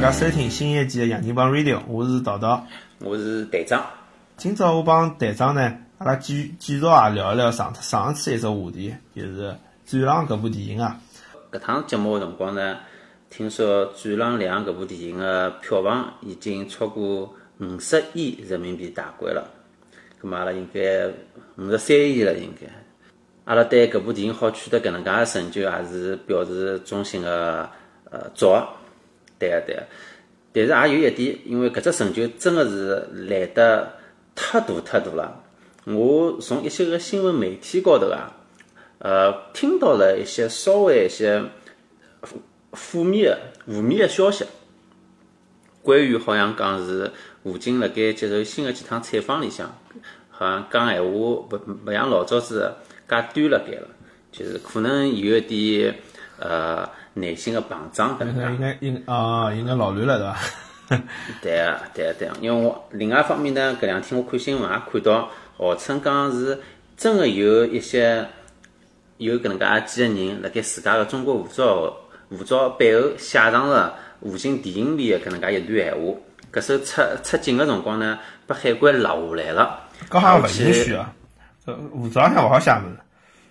[0.00, 2.64] 大家收听新一季的《杨金帮 Radio》，我是桃桃，
[3.00, 3.84] 我是队长。
[4.36, 9.50] 今朝我帮队长呢，阿拉继继续啊聊一聊上上一次一只话题，就是
[9.84, 10.96] 《战狼》搿部电影啊。
[11.50, 12.76] 搿趟节目个辰光呢，
[13.28, 19.50] 听说《战狼两》搿部电影个票房已经超过五十亿人民币大关了，
[20.20, 21.08] 葛末阿拉应该
[21.56, 22.68] 五十三亿了，应该。
[23.46, 27.68] 阿拉对搿部电影好取得搿能介个成就，也是表示衷心个
[28.12, 28.64] 呃祝贺。
[29.38, 29.86] 对个对个，
[30.52, 33.92] 但是也有一点，因为搿只成就真个是来得
[34.34, 35.44] 太大太大了。
[35.84, 38.36] 我从一些个新闻媒体高头啊，
[38.98, 41.42] 呃，听到了一些稍微一些
[42.22, 44.44] 负负面的、负面的消息，
[45.82, 47.10] 关于好像讲是
[47.44, 49.74] 吴京辣盖接受新的几趟采访里向，
[50.30, 51.48] 好像讲闲话勿
[51.86, 52.74] 勿像老早子
[53.08, 53.88] 介端辣盖了，
[54.30, 55.94] 就是可能有一点
[56.40, 56.88] 呃。
[57.14, 60.36] 内心的膨胀，应该应该应啊，应该老乱了，
[60.88, 61.02] 对伐？
[61.42, 62.34] 对啊，对啊，对啊。
[62.40, 66.60] 因为我另外一方面呢，搿两天我看新闻也看到，号称讲是
[66.96, 68.24] 真的有一些
[69.16, 71.92] 有搿能介几个人辣盖自家个中国护照
[72.28, 76.14] 护照背后写上了吴京电影里的搿能介一段闲话。
[76.52, 78.16] 搿时候出出境个辰光呢，
[78.46, 79.80] 被海关拦下来了。
[80.08, 81.12] 搿好像勿允许啊，
[81.90, 82.96] 护照上勿好写物事。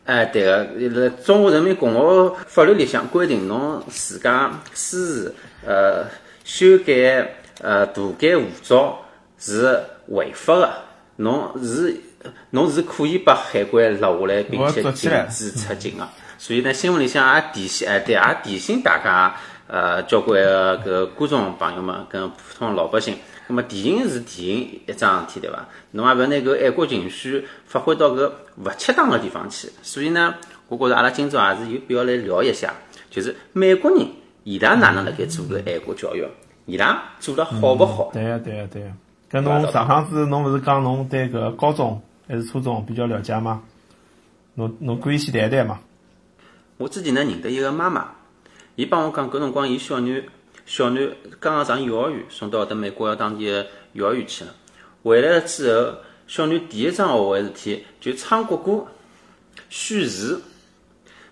[0.08, 6.06] 哎，对个，辣中华人民共和国法律里向规定，侬自家私自呃
[6.46, 7.30] 修改
[7.62, 9.00] 呃涂改护照
[9.38, 9.78] 是
[10.08, 10.74] 违法个，
[11.18, 11.94] 侬是
[12.52, 16.08] 侬是可以把海关拦下来，并且禁止出境个。
[16.38, 19.36] 所以呢，新闻里向也提醒，哎，对，也提醒大家，
[19.68, 23.18] 呃，交关个搿观众朋友们跟普通老百姓。
[23.48, 25.66] 那么电影是电影一桩事体，对伐？
[25.92, 29.70] 侬也勿要拿搿爱国情绪发挥到搿勿恰当个地方去。
[29.82, 30.36] 所以呢，
[30.68, 32.74] 我觉着阿拉今朝也是有必要来聊一下，
[33.10, 34.06] 就是美国人
[34.44, 36.28] 伊拉哪能辣盖做搿爱国教育，
[36.66, 38.12] 伊拉做得好勿好？
[38.14, 38.92] 对呀，对呀，对呀。
[39.32, 43.62] 搿侬上趟子侬勿是讲侬对搿高中还是初中比较了解吗？
[44.56, 45.80] 侬侬可以先谈谈嘛。
[46.78, 48.10] 我之前呢认得一个妈妈，
[48.76, 50.24] 伊帮我讲搿辰光伊小囡。
[50.68, 54.54] 小囡刚刚上幼儿园，送到的美国当地个幼儿园去了。
[55.02, 55.94] 回来了之后，
[56.28, 58.86] 小囡第一桩学会事体就唱国歌、
[59.70, 60.38] 宣誓。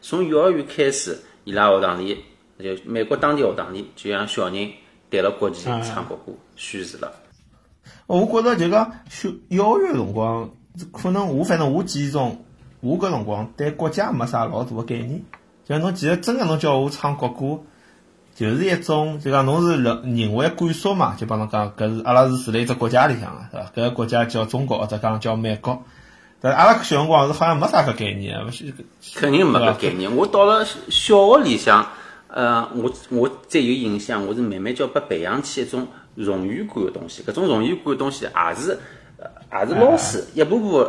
[0.02, 2.24] 从幼儿园开始，伊拉学堂里
[2.58, 4.72] 就美国当地学堂里就让小人
[5.10, 7.12] 对了国旗唱国歌、宣誓了。
[8.08, 10.50] 我觉着就讲小幼儿园辰光，
[10.94, 12.46] 可能我反正我记忆中，
[12.80, 15.22] 我搿辰光对国家没啥老大个概念。
[15.66, 17.62] 就侬其实真个侬叫我唱国歌。
[18.36, 23.72] 就是一种，就讲侬是人人为灌输嘛，就帮侬讲，搿是阿拉是住辣一只国家里向个，是伐？
[23.74, 25.82] 搿个国家叫中国，或者讲叫美国。
[26.42, 28.74] 但阿拉小辰光是好像没啥搿概念，勿是
[29.16, 30.14] 肯定没搿概念。
[30.14, 31.88] 我到了小学里向，
[32.28, 37.24] 呃，我我再有印象，我是慢慢叫拨培养起一种荣誉感个东西。
[37.24, 38.78] 搿种荣誉感个东西，也是
[39.18, 40.86] 也是老师一步步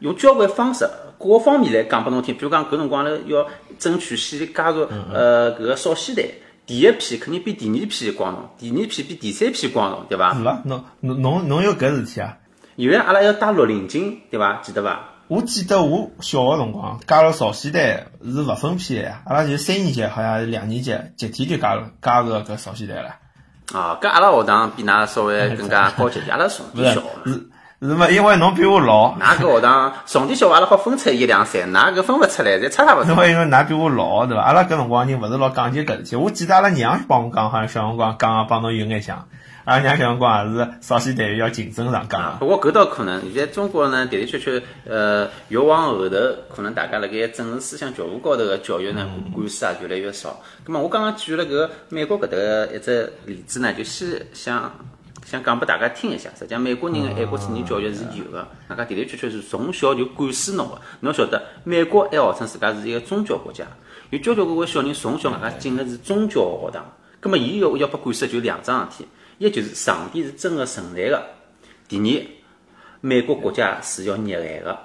[0.00, 0.84] 用交关方式，
[1.16, 2.34] 各个方面来讲拨侬听。
[2.34, 3.46] 比如讲搿辰光呢，要
[3.78, 4.84] 争取先加入
[5.14, 6.42] 呃搿个少先队。
[6.68, 10.34] 第一批肯定比第二批光荣，第二批比第三批光荣，对伐？
[10.34, 10.60] 是伐？
[10.66, 12.36] 侬侬侬侬有搿事体啊？
[12.76, 14.60] 原来阿拉要戴绿领巾，对伐？
[14.62, 15.00] 记得伐？
[15.28, 23.16] 我记得我小学辰光加入少先队是勿分批的呀，阿拉就三年级好像是两年级集体就加入加入搿少先队了。
[23.72, 27.02] 啊，搿阿拉学堂比㑚稍微更加高级点，阿拉重点小。
[27.24, 27.48] 是
[27.80, 28.10] 嘛？
[28.10, 33.12] 因为侬比我老，哪个学堂重点小阿拉好分出一两三，哪个分勿出来，侪差差勿多。
[33.12, 34.42] 因为因为㑚比我老，对伐？
[34.42, 36.16] 阿拉搿辰光人勿是老讲究搿事体。
[36.16, 39.28] 我记得阿拉娘帮我讲，好像小辰光讲帮侬有眼像。
[39.64, 42.36] 阿拉娘小辰光也是少先队要竞争上讲。
[42.40, 46.16] 不过搿倒可能，现在中国呢的的确确，呃，越往后头，
[46.52, 50.40] 可能大家辣盖政治思想觉悟高头个教育呢，灌输啊越来越少。
[50.64, 52.36] 葛末我刚刚举了搿美国搿搭
[52.74, 54.72] 一只例子呢，就先想。
[55.28, 60.80] 想讲拨大家听一下，实际上美国人的爱国主义教育是有的，大家的的确确是从小就灌输侬个。
[61.00, 63.66] 侬晓得，美国还号称自家是一个宗教国家，
[64.08, 66.82] 有交交关关小人从小外加进的是宗教学堂。
[67.20, 71.22] 葛末伊要要拨灌输就两桩事体，一就是上帝是真个存在个，
[71.88, 72.26] 第二，
[73.02, 74.78] 美国国家是要热爱个。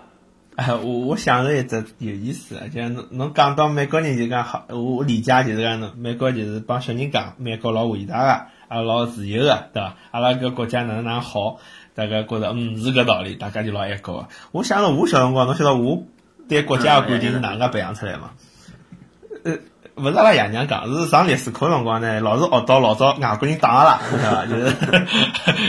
[0.58, 8.46] 哎，我我想着一只有意思，就侬侬讲到美国人就讲好，我理解就是讲侬美国就是帮小人讲，美国老伟大个。
[8.74, 9.96] 阿老自由个，对伐？
[10.10, 11.60] 阿拉搿国家哪能哪能好？
[11.94, 14.28] 大家觉着嗯是搿道理，大家就老爱国。
[14.52, 16.02] 我想着我小辰光，侬晓得我
[16.50, 18.32] 对国家个感情是哪能介培养出来嘛？
[19.44, 19.58] 呃，
[19.96, 24.46] 勿是阿拉爷娘讲，是上历史课辰光呢，老是学到老早外国人打阿拉，对伐？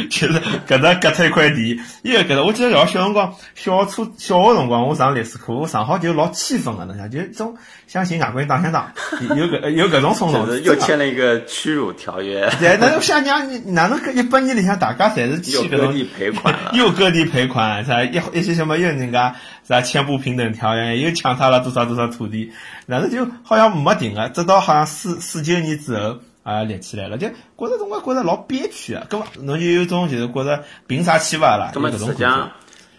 [0.09, 7.57] 就是就是搿搭割脱一块地，因为搿搭我记得老小辰光，小初小学辰光我上历史课，我上好就老气愤个，侬想，就种
[7.87, 8.95] 想寻外国人打相打，
[9.37, 22.53] 有搿有搿种冲动，就是又签了一个屈辱条约，对，那想娘，哪能搿一百年里向大家侪是签搿种又割地赔款了又割地赔款，啥一一些什么又人家啥签不平等条约，又抢他了多少多少土地，
[22.87, 31.73] 然后就好像没停个，直到好像四四九年之后啊立起来了，就觉着总归觉着老憋屈啊，搿么侬就有种就是觉着凭啥欺负阿拉？
[31.73, 32.51] 咁么实际上。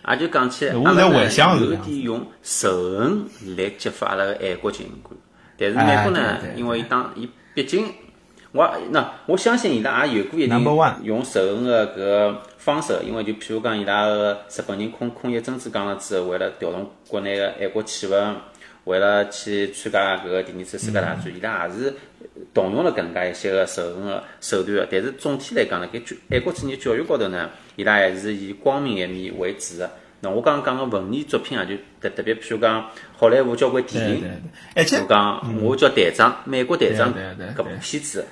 [0.08, 2.70] 也就讲起来，我在回想是有点用仇
[3.00, 3.26] 恨
[3.58, 5.18] 来激发阿拉个爱国情感。
[5.58, 7.92] 但是哎美国呢因为伊当伊毕竟，
[8.56, 18.34] 我那我相信伊拉也有过一定 Number one 用仇恨个搿个方式，因为就譬如讲伊拉个日本人空空袭珍珠港了之后，为了调动国内个爱国气氛，
[18.86, 21.94] 为了去参加搿个第二次世界大战，伊拉也是
[22.54, 24.88] 动用了搿能介一些个仇恨个手段个。
[24.90, 29.92] 但是总体来讲呢，搿教爱国主义教育高头呢，伊拉还是以光明一面为主个。
[30.22, 34.24] 那我刚刚讲个文艺作品啊，就特特别，譬如讲好莱坞交关电影
[34.74, 37.14] 而且我讲我叫队长，美国队长
[37.54, 38.26] 搿部片子，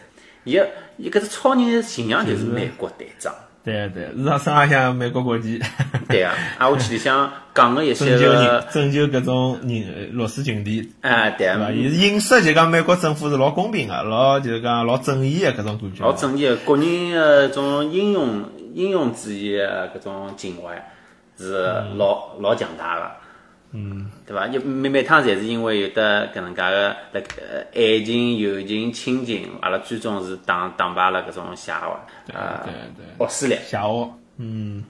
[0.44, 0.68] 伊个
[0.98, 3.34] 伊搿只超人的形象就是美国队长。
[3.66, 5.57] 对对，日常身浪向美国国旗，
[6.10, 10.92] 对啊，啊，我去里向讲个一些 拯救人个，拯救搿种人弱势群体。
[11.00, 16.04] 啊对伐？，伊是映射就讲美国政府是老公平个，老就是讲老正义个搿种感觉。
[16.04, 18.44] 老正义个个人的种英雄
[18.74, 20.92] 英雄主义个搿种情怀
[21.38, 21.63] 是
[21.95, 23.12] 老老强大的。
[23.75, 24.45] 嗯，对伐？
[24.45, 31.97] 一每每趟侪是因为有得搿能介个辣呃爱情、友情、亲情，阿拉最终是打打败了搿种邪恶，
[32.33, 33.57] 呃对对，恶势力。
[33.65, 34.83] 邪恶，嗯，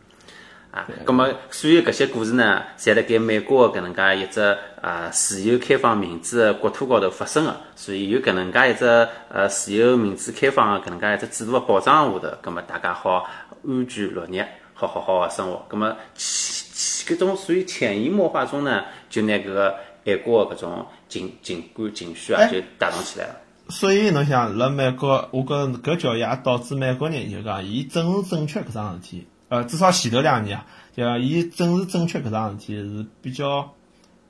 [0.71, 4.41] 啊，咁么所有搿些故事呢，侪辣盖美国搿能介一只
[4.81, 8.85] 啊自由开放民主的国土高头发生的，所以有搿能介一只
[9.29, 13.25] 呃自由民主开放的搿能介一只制度的保障下头，咁么大家好
[13.65, 15.65] 安居乐业，好好好个生活。
[15.69, 19.75] 咁么其其搿种属于潜移默化中呢，就拿搿个
[20.05, 23.35] 爱国的搿种情情感情绪啊，就带动起来了。
[23.69, 30.65] 所以侬想，辣美国，我觉着搿教育也导致美国人就讲，伊政治正确搿桩事体，呃，至少前头两年啊，
[30.95, 33.71] 就讲伊政治正确搿桩事体是比较，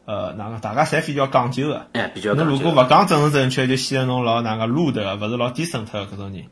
[0.06, 1.88] 呃，哪个大家侪比较讲究个。
[1.94, 6.44] 哎，比较侬如果勿讲政治正确，就显得侬老哪个 rude 个，勿是老 decent 个搿种人。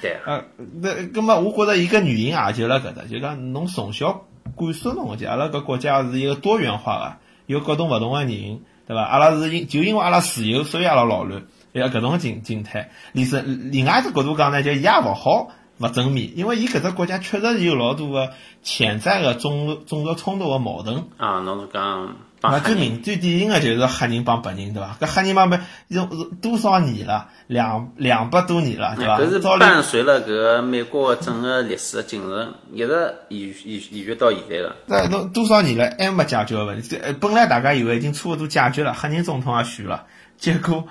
[0.00, 0.16] 对。
[0.24, 0.44] 呃，
[0.80, 7.16] 那葛么，我觉着伊个原因也就辣搿搭，就讲侬从小灌输侬个，就阿拉搿国家是一个多元化个，
[7.46, 9.02] 有各种勿同个人，对伐？
[9.02, 11.42] 阿拉是因就因为阿拉自由，所以阿拉老乱，
[11.72, 12.90] 要搿种静静态。
[13.12, 15.48] 另是另外一只角度讲呢，就伊也勿好
[15.78, 18.32] 勿正面，因为伊搿只国家确实是有老多个
[18.62, 21.04] 潜在个种种族冲突个矛盾。
[21.16, 24.96] 啊，侬是讲帮啊，黑人最明最典型的就是黑人帮白人，对伐？
[25.00, 26.08] 搿黑人帮白用
[26.40, 27.28] 多少年了？
[27.46, 29.18] 两两百多年了，对伐？
[29.18, 34.76] 搿是伴随了搿个美国的整个历史的进程，一直延延延续到现在个。
[34.86, 36.98] 那侬多少年了还没解决个问题？
[37.20, 40.04] 本来大家以为已经差不多解决了，黑人总统也选了，
[40.38, 40.86] 结果，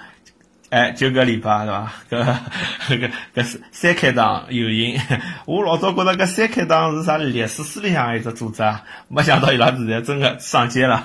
[0.70, 1.66] 哎，就搿礼拜
[2.10, 2.42] 对伐？
[2.88, 5.02] 搿搿搿三三开党游行，
[5.48, 11.04] 我老早觉着搿三开党是啥历史书里向一只组织啊，没想到伊拉现在真个上街了。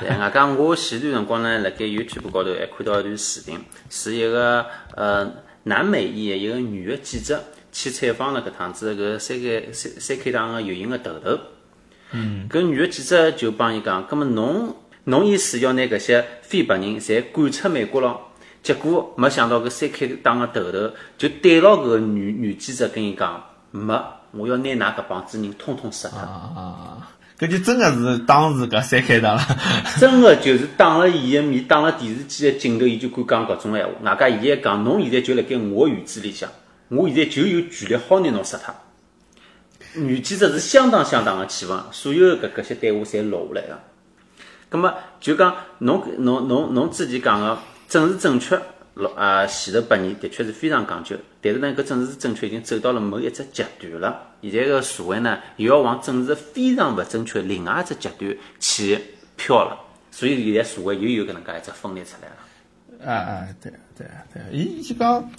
[0.00, 3.58] 对，外加我前段辰光呢，辣盖 YouTube 高头还看到一段视频，
[3.90, 4.64] 是一个
[4.96, 5.30] 呃
[5.64, 11.38] 南美裔的一个女的记者去采访了搿趟子搿三开三三开党个游行个头头。
[12.12, 14.74] 嗯，搿女的记者就帮伊讲，葛末侬
[15.04, 18.31] 侬意思要拿搿些非白人侪赶出美国咯？
[18.62, 23.42] 结果没想到搿三开党个头头就对牢搿个女女记者跟伊讲，
[23.72, 23.92] 没，
[24.30, 26.18] 我要拿㑚搿帮子人统统杀脱。
[26.18, 29.42] 啊，搿就真个是当时搿三开党了。
[29.98, 33.92] 真个就是当了伊个面，当了电视机个镜头，伊就敢讲搿种闲话。
[34.02, 36.48] 外加伊还讲，侬现在就辣盖我个院子里向，
[36.88, 38.72] 我现在就有权利好拿侬杀脱。
[39.94, 43.78] 女记者是相当相当个气愤，所有搿搿些对话侪录下来个。
[44.70, 47.58] 葛么就讲侬侬侬侬之前讲个
[47.92, 48.58] 政治正确，
[48.94, 54.18] 老啊前头八年的确是非常讲究，但是呢，搿政治正确已经走到了某一只极端了。
[54.40, 58.98] 现在个社会呢，又要往政治非常勿正确另外一只极端去
[59.36, 59.78] 飘了，
[60.10, 63.12] 所以现在社会又有搿能介一只分裂出来了。
[63.12, 65.30] 啊啊，对对对，伊就讲，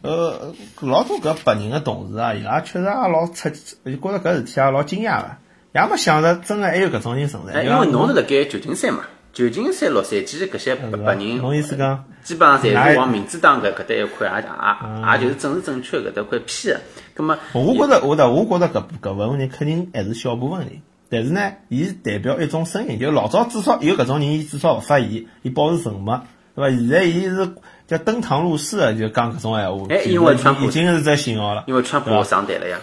[0.00, 5.28] 呃，老多搿白人个同事啊，伊拉确实也老出，就觉着搿事体也老惊讶个，
[5.74, 7.52] 也没想着真个还有搿种人存在。
[7.52, 9.04] 哎，因为侬是辣盖旧金山嘛，
[9.38, 16.80] 旧金山、洛杉矶搿些白白人，侬意思讲，基本上侪是往民主党搿搿搭一块，也也也就是政治正确搿搭块偏的。
[17.14, 26.20] 葛么，我觉着，我的，我觉着搿搿部分人肯定还是小部分人，但是呢，伊是代表一种声音，就老早至少有搿种人，伊至少勿发言，伊保持沉默，
[26.56, 26.76] 对伐？
[26.76, 27.48] 现在伊是
[27.86, 31.62] 叫登堂入室的，就讲搿种闲话，哎因为川普已经是只信号了。
[31.68, 32.78] 因为川普上台了呀。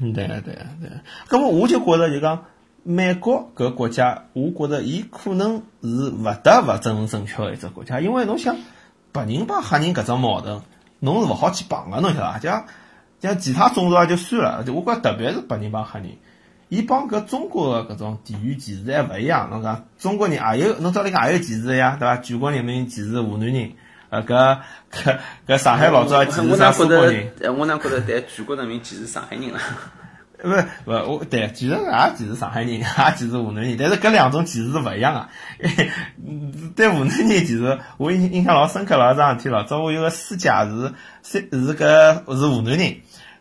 [0.00, 1.02] 嗯，对啊，对啊，对啊。
[1.28, 2.46] 葛么我就觉着就讲
[2.82, 8.56] 美国搿国家，我觉着伊可能是勿得勿政治正确的一只国家，因为侬想
[9.12, 10.62] 白人帮黑人搿种矛盾，
[10.98, 12.38] 侬是勿好去碰个，侬晓得伐？
[12.38, 12.66] 像
[13.20, 16.10] 像其他种族也就算了，我觉着特别是白人帮黑人。
[16.68, 22.16] 伊帮搿中国个搿种地域歧视还勿一样，侬讲中国人也有，侬照理讲也有歧视呀，对伐？
[22.18, 23.72] 全国人民歧视湖南人，
[24.08, 24.58] 呃，搿
[24.92, 25.18] 搿
[25.48, 26.96] 搿上海老早歧视啥我哪觉苏北
[27.40, 29.58] 人，我哪觉得对全国人民歧视上海人了？
[30.44, 32.84] 勿勿，我对，其实也歧视上海人，也
[33.16, 35.28] 歧视湖南人，但是搿两种歧视是勿一样个。
[36.26, 42.96] 嗯对湖南人其实我印印象老深刻，老一桩事体老早我有个师姐是是是搿是湖南人，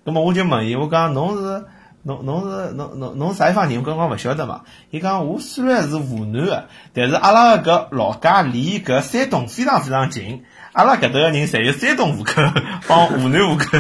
[0.06, 1.66] 葛末我就问伊，我讲侬是
[2.04, 3.78] 侬侬是侬侬侬啥地方人？
[3.80, 4.62] 我刚刚勿晓得嘛。
[4.90, 10.44] 伊讲我虽然是湖南个，但是阿拉搿老家离搿山东非常非常近。
[10.74, 12.42] 阿拉搿搭个人侪有山东户口
[12.88, 13.78] 帮湖南户口，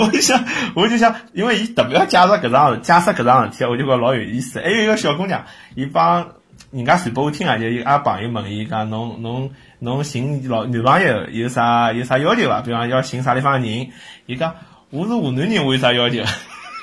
[0.00, 0.44] 我就想，
[0.74, 4.60] 我就想，因为伊特别要介绍搿桩事，解释搿桩事体，我就觉得老有意思。
[4.60, 5.44] 还有一个小姑娘，
[5.74, 6.28] 伊帮
[6.70, 12.60] 人家传拨我听啊，就伊阿朋友问伊讲，侬侬侬寻老男朋友有啥有啥要求伐？
[12.60, 13.88] 比方要寻啥地方人？
[14.26, 14.54] 伊讲
[14.90, 16.22] 我是湖南人，我有啥要求？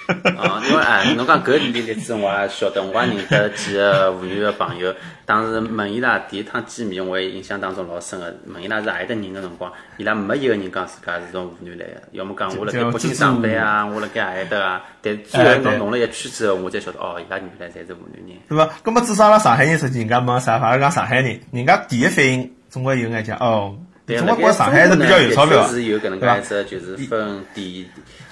[0.37, 4.93] 啊，因为哎，侬讲搿里例子我也晓得，我也认得几个湖南个朋友。
[5.25, 8.33] 当时问伊拉第一趟见面，我也印象当中老深个。
[8.47, 14.83] 问伊拉是何里搭人个辰光，伊拉没一个人讲自家是从湖南来个，要么讲我辣盖北京上班啊，我辣盖何里搭啊。
[15.01, 18.37] 但最后侬弄了一圈之后，我才晓得哦，伊拉原来侪是湖南人。
[18.47, 18.69] 对伐？
[18.81, 26.41] 葛末至少阿拉上海人出去，人家问啥反而，讲上海人，人家第一反应总归有眼讲哦，对，总辣盖归觉得上海是比较有钞票的，是有搿能介一？
[26.47, 27.87] 只，就是分地，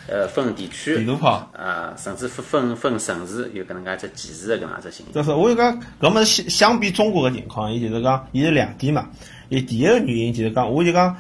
[0.08, 1.50] 呃，分地区，地图炮。
[1.54, 5.12] 啊，甚至分分分城市，有搿能介一只歧视的搿能介只行为。
[5.12, 9.10] 就是我就讲，搿么相相比中国个情况，伊就是讲，伊是两点嘛。
[9.50, 11.18] 伊第一个原因就是讲，我就讲，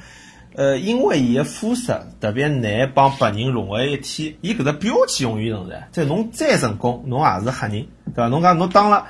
[0.55, 5.87] 呃，因为伊个肤色特别难帮白人融为一体，伊搿只标签永远存在。
[5.91, 8.27] 就侬再成功，侬也是黑人，对伐？
[8.27, 9.07] 侬讲侬当了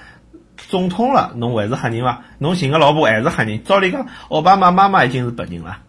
[0.69, 2.23] 总统了，侬还是黑人伐？
[2.39, 3.61] 侬寻个老婆还是黑人。
[3.65, 5.79] 照理讲，奥巴马妈妈已经是白人了，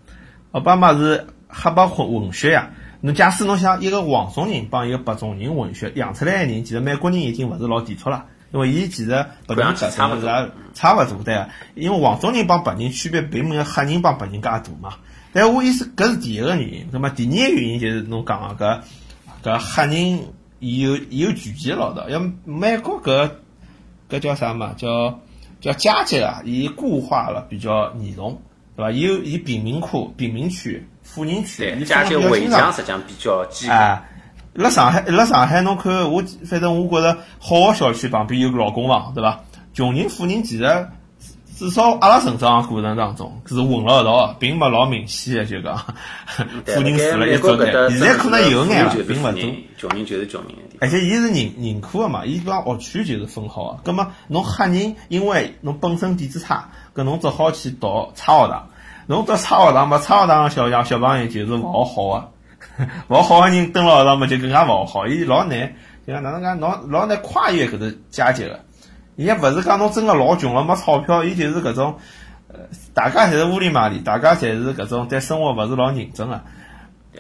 [0.51, 2.71] 奥巴马是黑白混混血呀。
[3.01, 14.95] 侬假使侬想一个黄种人帮一个白种人混血养出来个人，其实美国人已经勿是老抵触了，因为伊其实白人特差勿多征是差勿多对个，因为黄种人帮白人区别并没有黑人帮白人介大嘛。
[15.33, 18.83] 但我意思搿是第一个原因，那么第二个原因就是侬讲个
[19.43, 20.21] 搿搿黑人
[20.59, 23.31] 伊有伊有聚集老道，要美国搿
[24.09, 24.73] 搿叫啥嘛？
[24.75, 25.21] 叫
[25.61, 28.41] 叫阶级啊，伊固化了比较严重，
[28.77, 28.91] 对伐？
[28.91, 33.75] 伊有伊贫民窟、贫民区、富人区，对，伊阶级分得比较清爽围墙实际上比较坚固。
[33.75, 34.03] 哎，
[34.55, 39.41] 辣上海，辣上海，侬看我，反正我觉着好个小区旁边有个老公房，对伐？
[39.73, 40.89] 穷人、富人其实
[41.57, 45.77] 至少阿拉成长过程当中是混了一道的，并没老明显的就讲
[46.67, 47.73] 富人住了一桌台。
[47.89, 49.41] 现在可能有眼了，并勿多。
[49.79, 50.53] 穷人就是穷人。
[50.81, 53.81] 而且伊是认认可个嘛，伊讲学区就是分好个。
[53.85, 58.69] 葛么侬黑人，因为侬本身底子差，搿侬只好去读差学堂。
[59.07, 62.33] 侬到差学堂嘛，差学堂个小小小朋友就是勿学好个。
[63.09, 65.07] 勿好个人蹲辣学堂嘛，就更加勿学好。
[65.07, 65.75] 伊老难，
[66.07, 68.61] 就讲哪能讲，老老难跨越搿只阶级个。
[69.17, 71.99] 伊也勿是讲侬真个老穷了没钞票，伊就是搿种，
[72.49, 72.59] 呃，
[72.93, 76.41] 大家侪是乌里麻里，大家侪是搿种对生活勿是老认真个。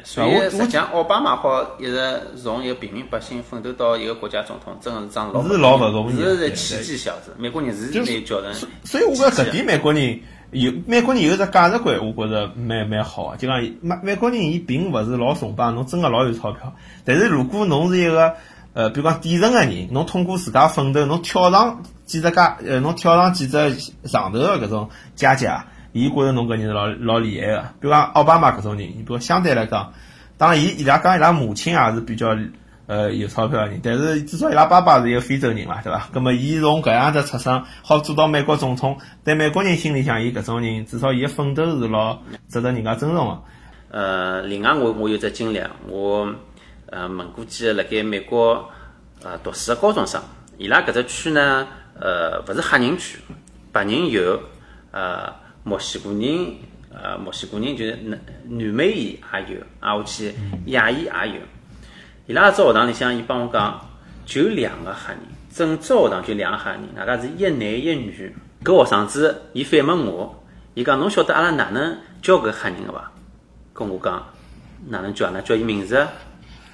[0.04, 7.34] 所以实际上奥巴马好一直从一个平民百姓奋斗到一个国家总统，真个是桩老是老勿容易的是对奇迹小子。
[7.38, 8.52] 美国人是就是蛮叫人，
[8.84, 13.36] 所以我觉着搿点美国人有美国人有只价值观，我觉着蛮蛮好个。
[13.36, 16.74] 就讲美美国人伊并勿是老崇拜侬真个老有钞票，
[17.04, 18.34] 但是如果侬是一个
[18.72, 27.58] 呃，比如讲底层个人，侬通过自家奋斗，侬跳上几只阶呃，侬跳上几只上头个搿种阶级啊，伊觉着侬搿人是老老厉害个。
[27.80, 29.92] 比如讲奥巴马搿种人，伊比如相对来讲，
[30.38, 32.36] 当然伊伊拉讲伊拉母亲也是比较。
[32.86, 36.08] 呃，有钞票个人，但是至少伊拉爸爸是一个非洲人嘛，对伐？
[36.12, 42.16] 葛么伊从搿样子出生，好做到美国总统，在美国人心里向，伊搿种人至少伊个奋斗是老
[42.48, 43.42] 值得人家尊重个。
[43.90, 46.32] 呃，另外我我有只经历，我
[46.86, 48.68] 呃问过几个辣盖美国
[49.24, 50.22] 呃读书的高中生，
[50.56, 51.66] 伊拉搿只区呢，
[52.00, 53.18] 呃勿是黑人区，
[53.72, 54.40] 白人有，
[54.92, 56.54] 呃墨西哥人，
[56.94, 60.34] 呃墨西哥人就是南南美裔也有，挨下去
[60.66, 61.40] 亚裔也有。
[62.28, 63.80] 伊拉只学堂里向，伊帮我讲，
[64.24, 68.34] 就两个黑人，整只学堂就两个黑人，外加是一男一女。
[68.64, 73.12] 搿学生子伊反问我，伊讲侬晓得阿拉哪能叫搿黑人个伐？
[73.72, 74.26] 跟我讲
[74.88, 75.30] 哪能叫啊？
[75.34, 76.04] 哪叫伊名字？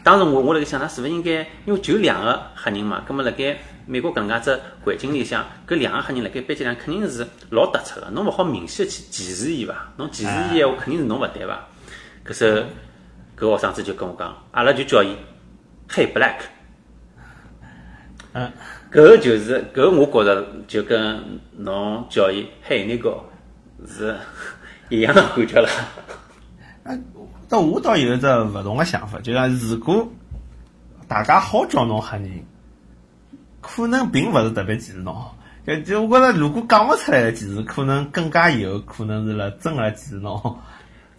[0.02, 9.92] 当时我我辣盖想，㑚是勿是应该，因为就两个黑人嘛，葛末辣盖美国搿能介只环境里向，搿两个黑人辣盖班级里向肯定是老突出个，侬勿好明显去歧视伊伐？
[9.99, 11.61] 侬歧视伊闲话，肯定是侬勿对伐？
[12.26, 12.62] 搿时候
[13.38, 15.14] 搿学生子就跟我讲，阿拉就叫伊
[15.92, 16.37] 黑 black。
[18.32, 18.50] 嗯，
[18.90, 21.22] 搿个就是搿个，我觉着就跟
[21.56, 23.22] 侬叫伊黑那个
[23.87, 24.16] 是
[24.88, 25.68] 一样的感觉了。
[27.49, 30.08] 但我倒有一只勿同个想法，就讲如果
[31.06, 32.44] 大家好叫侬黑人，
[33.61, 35.14] 可能并勿是特别歧视侬。
[35.66, 40.58] 就就我觉着，如果讲勿出来的歧视，可能更加有可能是辣真个歧视侬。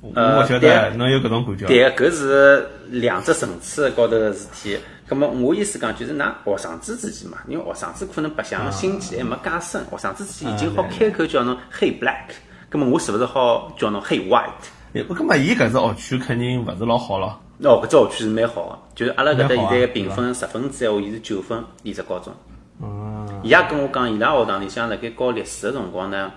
[0.04, 1.68] 我呃勿晓得侬有搿种感觉伐？
[1.70, 4.78] 对，搿是两只层次高头个事体。
[5.08, 12.34] 葛么我意思讲，就是㑚学生子之间嘛，因为学生子可能白相个心机还没介深，学生子之间已经好开口叫侬黑 black，
[12.70, 14.50] 葛么我是勿是好叫侬黑 white？
[14.92, 17.40] 也不，搿么伊搿只学区肯定勿是老好咯。
[17.60, 22.34] 哦，搿只学区是蛮好个，就是阿拉搿搭现在评分十分之闲话，伊是九分，伊只高中。
[22.82, 26.32] 嗯，伊也跟我讲，伊拉学堂里向辣盖教历史个辰光呢，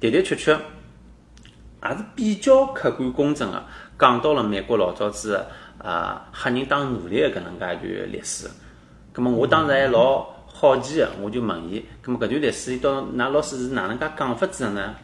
[0.00, 0.56] 的的确确
[1.84, 3.62] 也是比较客观公正个，
[3.98, 8.48] 讲到了美国老早子个啊黑人当奴隶个搿能介一段历史。
[9.12, 14.94] 葛么我当时还老好奇个，我就问伊，葛么搿段历史，伊到㑚老师是哪能介讲法子个呢？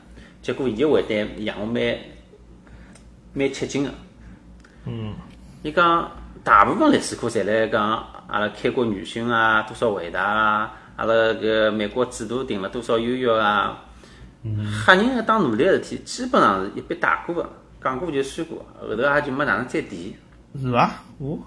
[0.40, 1.98] 结果伊个回答让我蛮
[3.32, 3.90] 蛮吃惊个。
[4.86, 5.14] 嗯，
[5.62, 6.10] 伊讲
[6.44, 13.84] 大部分历史课侪来讲阿拉开国元勋啊，多少伟大啊，阿拉搿美国制度定了多少优越啊。
[14.86, 17.50] 黑人个当奴隶个事体，基本上是一笔带过个，
[17.82, 20.16] 讲过就算过，后头也就没哪能再提，
[20.60, 20.90] 是伐？
[21.18, 21.38] 我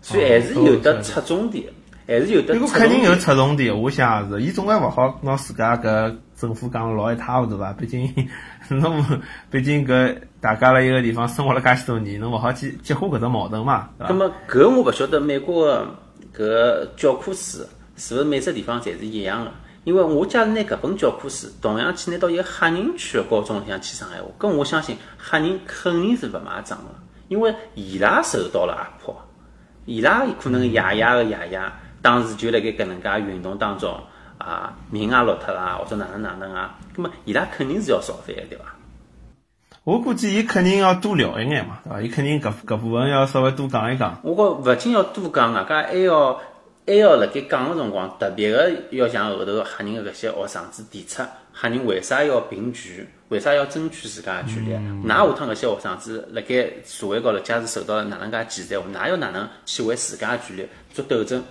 [0.00, 1.66] 所以还是有得哦侧重点，
[2.06, 3.14] 还是有得如果侧重肯定有。
[3.16, 7.72] 侧重点，我想也是，伊总归勿好拿自家搿政府讲老一塌糊涂伐？
[7.72, 8.10] 毕竟
[8.70, 9.04] 侬
[9.50, 14.12] 毕竟搿大家辣一个地方生活了介许多年，侬勿好去激化搿只矛盾嘛，对伐？
[14.12, 19.52] 那么搿我勿晓得美国个搿教科书是勿是每只地方侪是一样个？
[19.88, 26.84] 因为我假如拿搿本教科书同样去拿到一个黑人区个高中里向去上海话，搿我相信黑人肯定是勿买账个，
[27.28, 29.16] 因为伊拉受到了压迫，
[29.86, 31.62] 伊拉可能爷爷个爷爷
[32.02, 33.98] 当时就辣盖搿能介运动当中
[34.36, 38.64] 啊命也落脱啦，或者哪能哪能啊，葛么伊拉肯定是要造反个，对伐？
[39.84, 42.02] 我估计伊肯定要多聊一眼嘛，对伐？
[42.02, 44.20] 伊肯定搿搿部分要稍微多讲一讲。
[44.22, 46.38] 我觉勿仅要多讲，外加还要
[46.88, 51.22] 还要辣盖讲个辰光，特别个要向后头个黑人个搿些学生子提出，
[51.52, 54.72] 黑人为啥要平权，为啥要争取自家个权利？
[55.06, 61.42] 㑚下趟搿些学生子辣盖社会高头，假使受到哪能介歧视闲话，㑚要哪能去为自家个权利做斗争？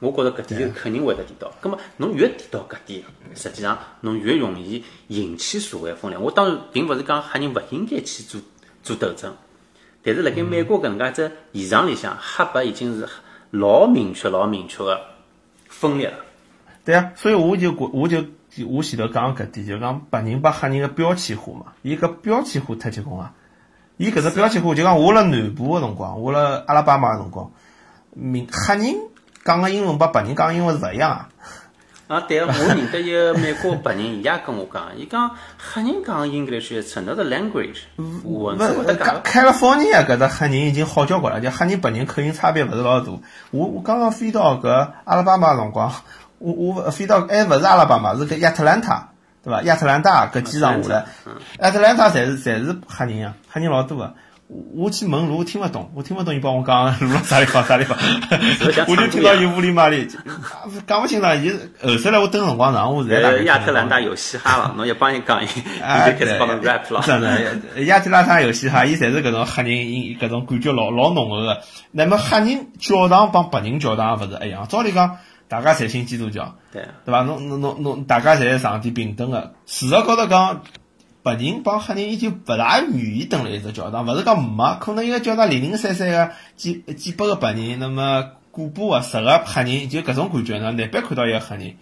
[0.00, 1.48] 我觉着搿点肯定会得提到。
[1.60, 3.04] 葛末侬越提到搿点，
[3.36, 6.20] 实际上侬越容易引起社会风凉。
[6.20, 8.40] 我当然并勿是讲黑人勿应该去做
[8.82, 9.32] 做斗争，
[10.02, 13.08] 但是辣盖美国搿能介只现场里向，黑白已经是
[13.58, 15.00] 老明确、老明确个
[15.68, 16.18] 分裂了。
[16.84, 18.24] 对啊，所以我就觉我就
[18.68, 23.32] 我前头讲搿点，就讲白人把黑人的标签化嘛，伊搿标签化太结棍了！
[23.96, 27.50] 伊搿只标签化，就讲我辣南部个辰光，我辣阿拉巴马个辰光，
[28.12, 28.94] 明黑人
[29.44, 31.28] 讲个英文帮白人讲个英文是勿一样啊。
[32.08, 37.78] 啊，对个，我认得一个美国白人，伊也跟我讲，伊讲黑人讲 English is another language，
[38.22, 39.40] 文字会得讲开。
[39.40, 43.10] 开了方尼亚搿只黑人已经好交关了，就黑人白人口音差别勿是老大。
[43.50, 44.68] 我我刚刚飞到搿
[45.02, 45.92] 阿拉巴马个辰光，
[46.38, 49.08] 我我飞到还勿是阿拉巴马，是搿亚特兰大，
[49.42, 49.62] 对伐？
[49.62, 51.06] 亚特兰大搿机场下来，
[51.58, 54.14] 亚特兰大侪是侪是黑人啊，黑人老多个。
[54.48, 57.98] 我我去问路，我听勿懂，我听勿懂，伊帮我讲路辣啥地方啥地方，
[58.88, 60.06] 我就听到伊屋里嘛里
[60.86, 61.44] 讲勿清爽。
[61.44, 67.02] 伊后头来我等辰光长，我现在大概呃，亚特兰大有嘻哈了，侬一帮伊讲，伊就，开始帮侬 rap 了。
[67.04, 71.60] 真的，亚特兰大游戏哈，伊侪是搿种黑人，伊搿种感觉老老浓厚个。
[71.90, 77.22] 那么黑人教堂帮白人教堂勿是一样，照理讲，大家侪信基督教，对，对伐？
[77.22, 79.54] 侬侬侬侬，大家侪上帝平等个。
[79.66, 80.62] 事实高头讲，
[81.26, 91.74] 白人帮黑人伊就勿大愿意蹲辣一只教堂，勿是讲没，可能一个教堂零零散散个几几百个白人，那么过百个十个黑人，就搿种感觉呢，难办看到一个黑人。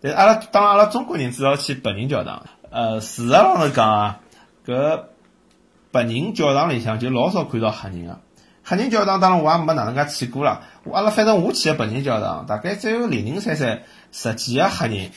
[0.00, 4.20] 但是阿拉当阿拉中国人主要去白人教堂，呃，事实浪头讲啊，
[4.64, 5.00] 搿
[5.90, 8.20] 白人教堂里向就老少看到黑人个。
[8.64, 15.10] 黑人教堂当然我也没哪能介去过啦，我阿拉反正我去个白人教堂，大概只有零零散散十几个黑人，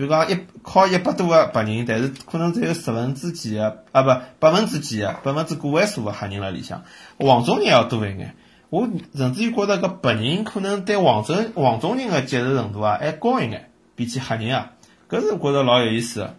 [0.00, 4.08] 比如讲一靠一百多个白人，但是可能只有十分之几个啊不
[4.38, 6.84] 百分之几个百分之个位数个黑人辣里向，
[7.18, 8.34] 黄种人要多一眼。
[8.70, 14.72] 我甚至于觉得搿白人可能对黄种黄种人个接受程度啊还高一眼，比起黑人啊，
[15.06, 16.34] 搿是觉得老有意思个，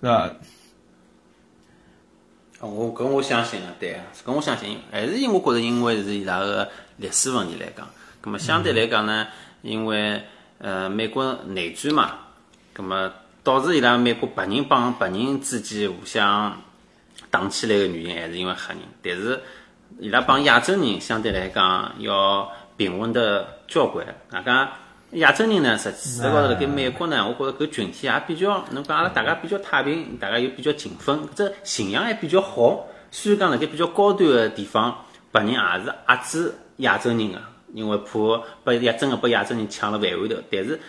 [0.00, 0.06] 是
[2.60, 2.68] 伐？
[2.68, 7.88] 我搿我相信啊，对啊，搿我相信，还是因我觉着，因为是伊拉个历史问题来讲，
[8.20, 9.26] 葛么相对来讲呢，
[9.62, 10.22] 因为
[10.58, 12.18] 呃美国内战嘛，
[12.72, 16.60] 葛么导致伊拉美国白人帮白人之间互相
[17.30, 19.40] 打起来个原因，还是因为黑人，但是
[19.98, 24.72] 伊拉帮亚洲人相对来讲要平稳的交关，外加。
[25.16, 32.86] 亚洲人呢，实际高头辣盖美国呢，我觉着搿群体也比较，侬讲阿拉大家比较太平，大家又比较勤奋，只形象还比较好。
[33.10, 37.38] 虽然讲辣盖比较高端个地方，白人也是压制亚洲人个，
[37.74, 40.36] 因为怕被亚真个被亚洲人抢了饭碗头。
[40.50, 40.80] 但是，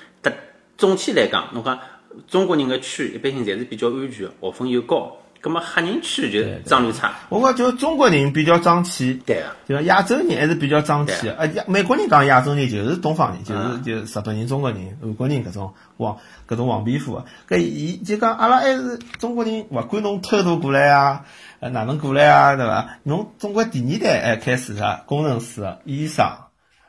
[0.83, 1.79] 总体来讲，侬讲
[2.27, 5.15] 中国人个区一般性侪是比较安全，学分又高。
[5.41, 7.13] 咁么黑人区就脏乱差。
[7.29, 11.29] 我讲就中国人比较争气，对啊，就亚洲人还是比较争气。
[11.29, 16.17] 啊，亚美国人讲亚洲人就是东方人，就是就日本人、中国人、韩国人搿种黄
[16.49, 17.25] 搿种黄皮肤个。
[17.47, 21.23] 搿伊就讲阿拉还是中国人，勿管侬偷渡过来啊，
[21.61, 22.97] 呃哪能过来啊，对伐？
[23.03, 26.25] 侬中国第二代哎开始啥工程师、医生。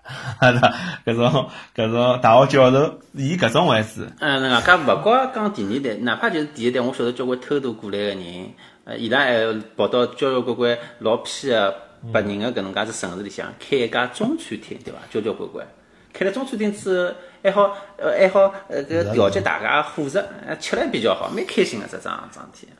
[0.04, 0.74] 哈哈，
[1.06, 4.02] 搿种搿种大学教授，以搿种为主。
[4.20, 8.18] 嗯，人家勿光讲第二代，哪怕就是第一代，我晓得交关偷渡过来个人，
[8.84, 11.74] 呃，伊拉还跑到交交关关老偏个
[12.12, 14.98] 白人个搿能介子城市里向开一家中餐厅，对伐？
[15.10, 15.66] 交交关关，
[16.12, 22.72] 开了中餐厅之后，还好呃还好呃搿调节大家伙食，呃吃了比较好，蛮开心个这桩桩事体。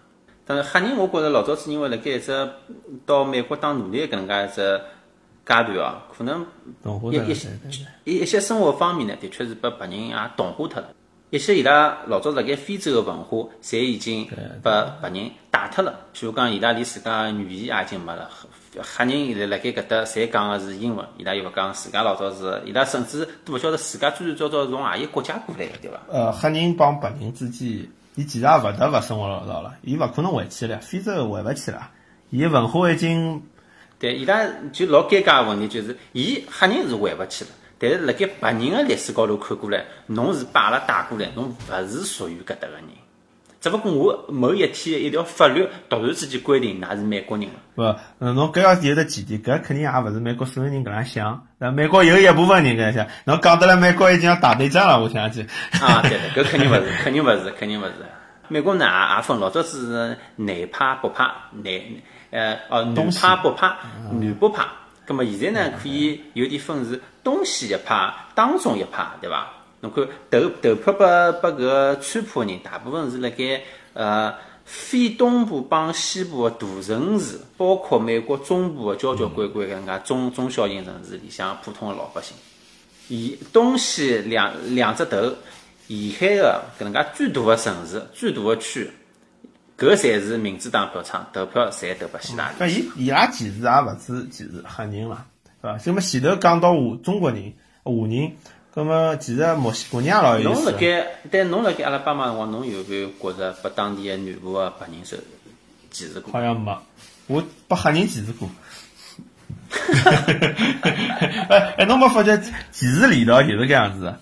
[0.47, 2.49] 但是黑人，我觉着老早子因为辣盖一只
[3.07, 4.79] 到美国当奴隶搿能介一只。
[5.47, 6.47] 阶段哦，可能
[7.13, 7.49] 一一些
[8.05, 10.89] 一一些生活方面呢，的确是被白人也同化脱了。
[11.31, 14.25] 一些伊拉老早辣盖非洲个文化，侪已经
[14.63, 14.71] 被
[15.03, 15.99] 白人带脱了。
[16.15, 18.31] 譬如讲，伊拉连自家语言也已经没了。
[18.77, 26.01] 黑人现在辣盖搿搭，侪讲个是英文，伊拉又勿讲自家老早是，伊拉甚至都勿晓得自家最最早早从何一国家过来个，对伐？
[26.09, 27.69] 呃，黑人帮白人之间，
[28.15, 31.91] 伊其实也勿得勿生活老道了，伊勿可能回去了，非洲回勿去了，
[32.31, 33.43] 伊文化已经。
[34.05, 42.83] 对，伊拉就老尴尬个问题，就是伊黑人是回勿去了，但是辣盖白人个历史高头看过来，侬是把阿拉带过来，侬勿是属于搿搭个人。
[43.63, 47.55] 只不过我某一天一条法律突然之间规定，㑚是美国人了。
[47.77, 51.47] 勿，嗯，侬搿要有个前提，搿肯定也勿是美国所有人搿样想。
[51.57, 55.47] 那，美国有一部分人搿样想，侬讲得来美国已经要打内战了，我想起。
[55.81, 57.93] 啊，对对，搿肯定勿是，肯定勿是，肯定勿是。
[58.49, 61.73] 美国呢也也分老早子是南派北派，南。
[62.35, 63.77] 呃，哦，南派、北派、
[64.11, 64.67] 南北派，
[65.07, 69.49] 葛么现在呢，可以有点分是东西一派、当中一派，对伐？
[69.79, 82.37] 侬看投投票拨拨搿个川普人，大部分是辣盖呃非东部帮西部个大城市，包括美国中部个交交关关搿能介中中小型城市里向普通个老百姓，
[83.07, 85.33] 以东西两两只头
[85.87, 88.91] 沿海个搿能介最大个城市、最大个区。
[89.77, 92.55] 搿才是民主党票仓，投票侪投拨希拉里。
[92.61, 95.25] 那伊伊拉其实也勿是其实黑人嘛，
[95.61, 95.77] 是伐？
[95.87, 98.33] 那么前头讲到华中国人、华人，
[98.75, 100.63] 那么其实墨西哥人也老有意思。
[100.63, 105.17] 侬辣盖，但侬辣盖阿拉巴马辰光，侬有没有觉着拨当地个南部个白人受
[105.91, 106.33] 歧视过？
[106.33, 106.79] 好像没，
[107.27, 108.49] 我拨黑人歧视过。
[111.51, 112.39] 哎哎，侬没发觉
[112.71, 114.15] 歧视链条就是搿样子？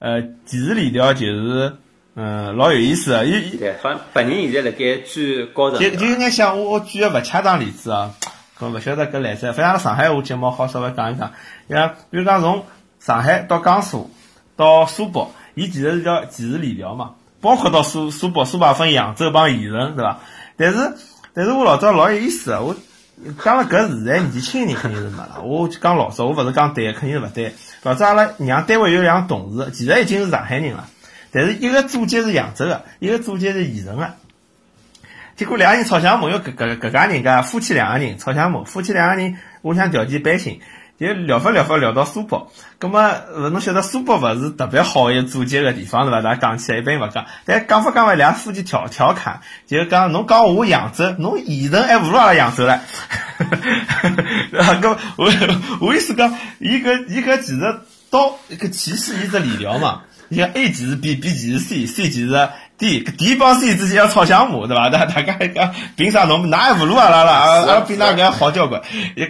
[0.00, 1.74] 呃，歧视链条就是。
[2.14, 3.22] 嗯，老有意思啊！
[3.22, 5.78] 伊对，好像白人现在辣盖最高层。
[5.78, 8.12] 就就有眼像我我举个勿恰当例子啊，
[8.58, 11.32] 搿勿晓得搿来塞，反正上海话节目好稍微讲一讲。
[11.68, 12.64] 像比如讲从
[12.98, 14.10] 上海到江苏
[14.56, 20.18] 到苏北，伊其实是条歧视链条嘛，包括到苏苏北，苏北分扬州帮盐城，对伐？
[20.56, 20.94] 但是
[21.34, 22.74] 但是我老早老有意思个，我
[23.44, 25.42] 讲了搿时代年纪轻人肯定是没了。
[25.44, 27.54] 我讲老早，我勿是讲对，肯定是勿对。
[27.84, 30.88] 老早阿拉娘单位有两个同事，其实已经是上海人了。
[31.30, 34.14] 但是一个祖籍是扬州的，一个祖籍是盐城的。
[35.36, 40.60] 结果两个人吵相骂，要搿搿搿家人家夫妻两个人吵相骂，夫妻两个人屋里向条件一般性，
[40.98, 42.48] 就聊发聊发聊到苏北。
[42.80, 43.12] 葛么，
[43.52, 46.22] 侬晓得苏北勿是特别好一个祖籍个地方是伐？
[46.22, 52.70] 大家讲起来一般勿讲，但讲法讲法，两夫妻调调侃，就讲侬讲我扬州，侬盐城还勿如阿拉扬州唻。
[54.58, 55.32] 啊，搿我
[55.80, 60.02] 我意思讲，伊搿伊搿其实到一个歧视一只链条嘛。
[60.28, 64.90] 你看 A 级是 B，B 级是 C，C 级是 D，D 帮 C 之间要吵相骂，对伐？
[64.90, 67.32] 大大家讲凭啥侬哪也不如阿拉了？
[67.32, 68.82] 阿拉比那个好交关。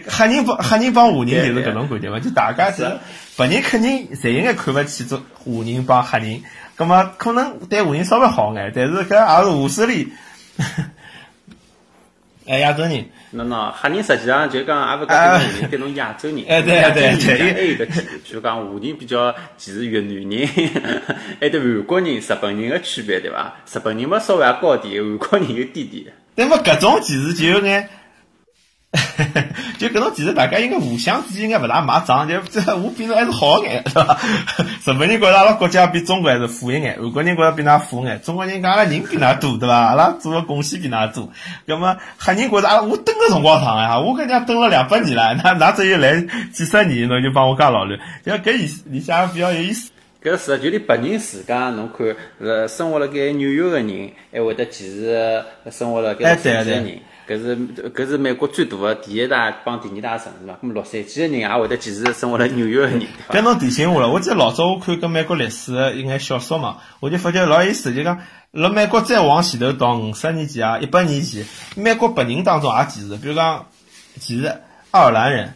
[0.09, 2.99] 黑人帮黑人帮华人就是搿种感觉嘛，就大家是
[3.37, 6.43] 白人肯定侪应该看勿起做华人帮黑人，
[6.77, 10.13] 葛么可能对华人稍微好眼，但是搿也是无势力。
[12.49, 17.87] 哎，亚洲人，喏喏，黑人实际上就讲，也勿讲对侬对侬亚洲人，哎对对对，还有个
[18.25, 20.49] 就讲华人比较歧视越南人，
[21.39, 23.55] 还 对韩国人、日本人个区别，对伐？
[23.71, 26.07] 日本人嘛稍微也高点，韩国人又低点。
[26.35, 27.89] 但么搿种其实就有眼
[29.79, 34.18] 就搿种其实大家应该互相之间应该勿大买账，就 这我比侬还是好眼，对伐？
[34.85, 39.77] 日本人觉着阿拉国家比中国还是富一眼，韩国人觉着比㑚富眼，中国人讲阿拉人比㑚多，对伐？
[39.77, 41.31] 阿拉做个贡献比㑚多。
[41.66, 46.20] 葛么黑人觉着啊，我蹲个辰光长呀，我搿家蹲了两百年了，那那只有来
[46.53, 49.90] 几十年，侬就帮我加老卵，就搿意思，里向比较有意思。
[50.24, 56.98] 搿是就连白人自家，侬看，呃，生活辣盖纽约个人，还会得歧视生活辣盖洛杉矶个人。
[57.29, 57.57] 搿是
[57.91, 60.55] 搿是美国最大的第一大帮第二大城市嘛。
[60.62, 63.03] 咁洛杉矶个人也会得歧视生活辣纽约个人。
[63.29, 68.19] 搿侬提醒我了，我记得老早我看搿美国历史一眼小说嘛，我就发觉老有意思，就讲
[68.53, 71.45] 辣美国再往前头到五十年前啊，一百年前，
[71.77, 73.67] 美国白人当中也歧视，比如讲
[74.19, 74.47] 歧视
[74.91, 75.53] 爱尔兰人。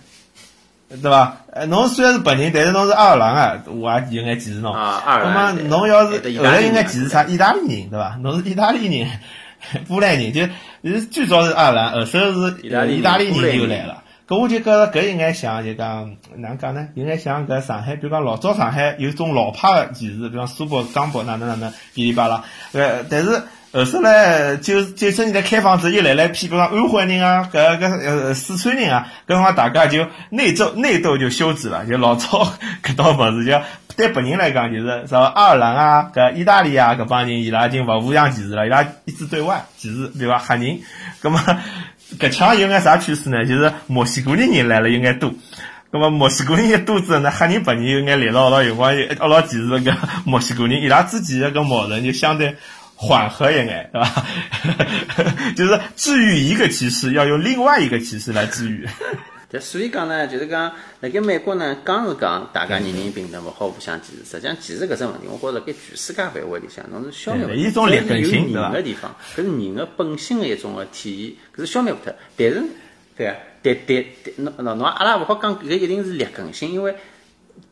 [1.01, 1.39] 对伐？
[1.51, 4.75] 呃，侬虽然是白人，但是侬是爱尔兰啊，我也有眼歧视侬。
[4.75, 5.33] 啊，爱尔兰。
[5.35, 7.25] 那么侬要是后来应该歧视啥？
[7.25, 8.19] 意大利人，对伐？
[8.21, 9.09] 侬是意大利人，
[9.89, 10.43] 波兰人，就
[10.91, 12.71] 是最早是爱尔兰，后首是意
[13.03, 14.03] 大利人又来了。
[14.27, 16.89] 搿我就觉着搿应该像就讲哪能讲呢？
[16.95, 22.45] 应该像搿上海，比如讲老早上海有种老派个歧视，比方苏北、江北哪能哪能噼里啪啦。
[22.73, 23.43] 呃，但是。
[23.75, 31.87] 后首来九九十年代开放之后，又来了一批，比如安徽人啊，搿搿呃四川人啊，搿辰光大家就内斗内斗就休止了。
[31.87, 32.53] 就老早
[32.85, 33.59] 搿道物事，就
[33.97, 40.39] 对白人来讲，就是说爱尔兰啊、搿意大利啊搿帮人，伊拉已经勿互相歧视了，伊拉一致对外歧视，对伐？
[40.39, 40.81] 黑人，
[41.23, 41.41] 葛么
[42.19, 43.47] 搿腔有眼啥趋势呢？
[43.47, 45.33] 就是墨西哥人人来了有眼多，
[45.91, 49.95] 葛么墨西哥人一多之后呢，黑人白人有眼连到了，有光一一牢歧视搿
[50.27, 52.55] 墨西哥人，伊拉之间的搿矛盾就相对。
[53.03, 54.27] 缓和一点， 对吧？
[55.57, 58.87] 就是治愈一个歧视，要用另外一个歧视来治愈。
[59.51, 64.25] 对，所以讲呢，就是讲，辣盖美国呢，刚是讲大家人人平等，勿好互相歧视。
[64.25, 68.71] 实际上，歧视搿只问题，我觉着辣盖全世界范围里向，侬是消灭勿一种劣根性，对伐？
[68.71, 72.15] 个地方，搿是人的本性的一种个体现，搿是消灭勿脱。
[72.37, 72.63] 但是，
[73.17, 76.95] 对啊，但但但，侬侬阿拉勿好讲搿一定是劣根性，因为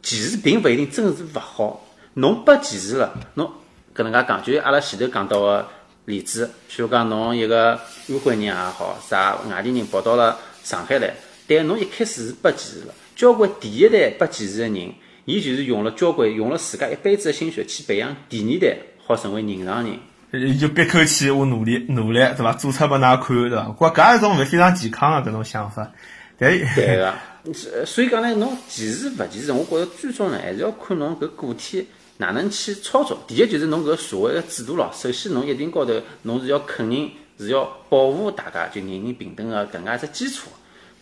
[0.03, 1.87] 歧视并勿一定真是勿好。
[2.15, 3.51] 侬被歧视了，侬。
[3.95, 5.69] 搿能介讲，就阿拉前头讲到个
[6.05, 7.73] 例子，譬如讲侬一个
[8.09, 11.13] 安徽人也好，啥外地人跑到了上海来，
[11.49, 12.95] 但侬一开始是被歧视了。
[13.17, 14.93] 交关第一代被歧视的人，
[15.25, 19.99] 伊就是用了交关用了自家一辈子的心血去培养第二代，好成为人上人。
[20.33, 22.53] 伊就憋口气，我努力努力，对伐？
[22.53, 23.67] 做出拨㑚看，对伐？
[23.79, 25.91] 搿搿一种勿非常健康个搿种想法。
[26.39, 31.87] 对对个，所以讲呢，侬歧视勿歧视，我觉着最终呢，还是要看侬搿个体。
[32.21, 33.19] 哪能去操作？
[33.27, 34.91] 第一就是侬搿社会个制度咯。
[34.95, 40.51] 首先，侬一定高头侬是要肯定，是要保护大家，就人人平等个搿能介只基础。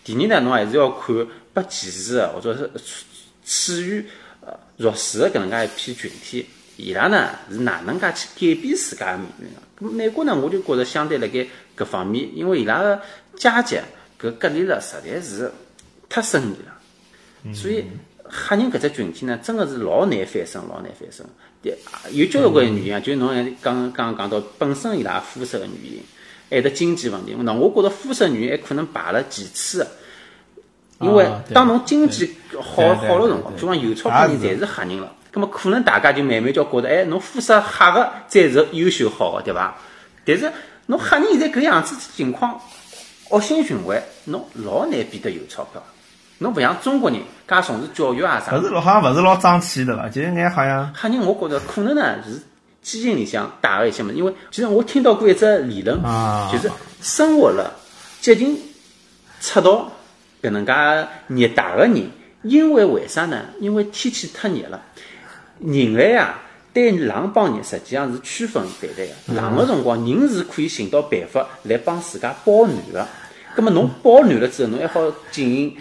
[0.04, 2.70] 第二呢，侬还是要看被歧视个或者是
[3.44, 4.06] 处于
[4.42, 9.88] 呃弱势个搿能介一批群体，伊拉呢是哪能介去改变自家个命运个？
[9.88, 11.44] 咁美国呢，我就觉着相对辣盖
[11.76, 13.00] 搿方面，因为伊拉个
[13.34, 13.76] 阶级
[14.20, 15.50] 搿隔离了实在是
[16.08, 17.84] 太深远了，所以。
[18.30, 21.24] 黑人搿只群体呢，真个是老难翻身，老难翻身。
[21.62, 21.76] 对，
[22.12, 26.02] 有交关原因啊，就侬刚刚讲到本身伊拉肤色个原因，
[26.50, 27.34] 还得经济问题。
[27.40, 29.86] 那我觉着肤色原因还可能排了其次，
[31.00, 39.76] 因为当侬经济好好了辰光，就讲有钞票人侪是黑人了，葛末可能大家就慢慢叫觉着，哎，侬肤色黑个才是优秀好个，对伐？
[40.24, 40.52] 但是
[40.86, 42.60] 侬黑人现在搿样子情况，
[43.30, 45.82] 恶性循环，侬老难变得有钞票。
[46.38, 48.56] 侬勿像中国人，介重视教育啊啥？
[48.56, 50.08] 勿是老好像勿是老争气的伐？
[50.08, 50.92] 就应该好像。
[50.94, 52.40] 黑人我觉着可能呢是
[52.80, 56.00] 基因里向带个一些物事，因为其实我听到过一只理论，
[56.52, 56.70] 就是
[57.02, 57.72] 生活了
[58.20, 58.56] 接近
[59.40, 59.90] 赤道
[60.40, 60.72] 搿能介
[61.26, 62.10] 热带个人，
[62.42, 63.46] 因为为啥呢？
[63.60, 64.80] 因为天气太热了，
[65.58, 66.38] 人类啊
[66.72, 69.34] 对冷帮热实际上是区分对待个。
[69.34, 73.04] 冷个辰光，人是可以寻到办法来帮自家保暖个。
[73.56, 75.00] 葛末侬保暖了之后，侬还好
[75.32, 75.76] 进行。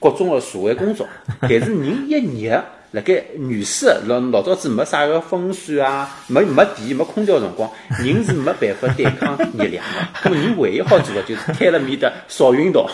[0.00, 1.06] 各种个社会工作，
[1.42, 10.08] 但是人一热，辣盖原始老老早子没啥个风扇啊，没没电没空调辰光，人是没办法对抗热量的。
[10.24, 12.88] 那么人唯一好做的就是摊了面的少运动，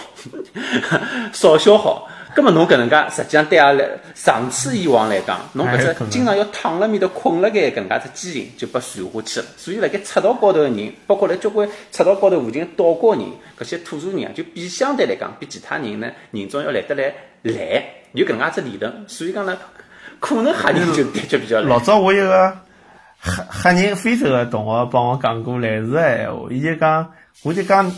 [1.32, 2.08] 少消耗。
[2.36, 9.46] 那么侬搿能介，实际上对阿拉长此以往来讲，侬搿只经常要躺辣面头困辣盖搿能介只基因就被传下去了。
[9.56, 13.24] 所以辣盖赤道高头个人，包括辣交关赤道高头附近岛国人，
[13.58, 17.12] 搿些土著人啊，就比相对来讲，比其他人呢，人种要来得来
[17.42, 17.56] 懒，
[18.12, 19.04] 有搿能介只理论。
[19.08, 19.58] 所以讲呢，
[20.20, 22.56] 可能黑人就的确比较老早我一个
[23.18, 27.12] 黑黑人非洲个同学帮我讲过类似个闲话，伊就讲，
[27.42, 27.90] 我就讲。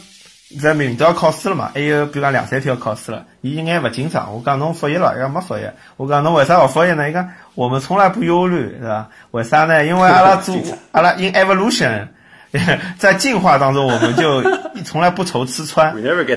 [0.61, 1.71] 在明朝考试了嘛？
[1.75, 4.35] 还有比如讲两三天要考试了，伊一眼勿紧张。
[4.35, 5.65] 我讲侬复习了，伊讲没复习。
[5.97, 7.09] 我讲侬为啥勿复习呢？
[7.09, 9.09] 伊讲我们从来不忧虑，是吧？
[9.31, 9.85] 为啥呢？
[9.85, 10.57] 因为阿拉做
[10.93, 12.09] 阿拉 in evolution，
[12.99, 14.43] 在进化当中，我们就
[14.85, 15.95] 从来不愁吃穿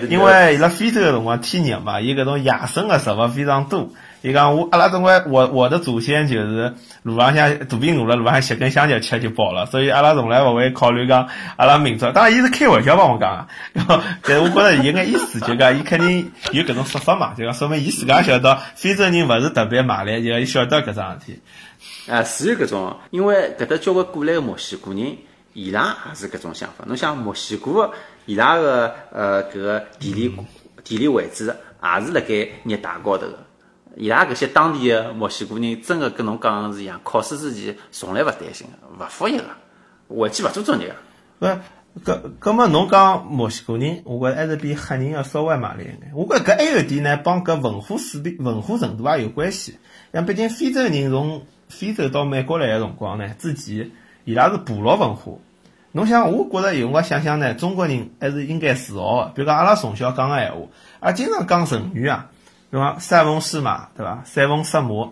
[0.09, 3.89] 因为伊拉非洲个辰光天热嘛，伊搿种野生个食物非常多。
[4.25, 12.11] 伊讲我阿拉总归我我的祖先就是路浪向肚皮饿了，路浪向吸根香蕉吃就饱了，所以阿拉从来勿会考虑讲阿拉民族。
[12.11, 13.47] 当然，伊是开玩笑帮我讲
[13.87, 21.39] 个，但我觉着伊有眼意思，就讲伊肯定有搿种说法嘛，就讲说明伊自家晓得非洲人勿是特别卖力，就伊晓得搿桩事体。
[22.11, 25.17] 啊，是有搿种，因为搿搭交关过来个墨西哥人，
[25.53, 26.83] 伊拉也是搿种想法。
[26.87, 27.91] 侬像墨西哥，
[28.25, 30.35] 伊拉个呃搿个地理
[30.83, 33.44] 地理位置也是辣盖热带高头个。
[33.97, 39.43] 伊拉搿些当地个墨西哥人，真个跟侬讲个是一样，考试之前从来勿担心个，勿复习个，
[40.09, 40.93] 回去勿做作业
[41.39, 41.47] 个。
[41.47, 41.59] 勿，
[42.03, 46.11] 搿搿么侬讲墨西哥人，我觉着还是比黑人要稍微卖力一眼。
[46.13, 49.77] 我觉着搿还有一点呢，帮搿文化水平、文化程度也有关系。
[50.13, 53.91] 像毕竟非洲人从非洲到美国来个辰光呢，之前
[54.25, 55.31] 伊拉是部落文化。
[55.93, 59.31] 侬想，我觉着有辰光想想呢，中国人还是应该自豪个。
[59.33, 60.57] 比如讲，阿拉从小讲个闲话，
[60.99, 62.29] 阿拉经常讲成语啊，
[62.71, 62.97] 对伐？
[62.99, 64.21] 塞翁失马，对伐？
[64.25, 65.09] 塞翁失马，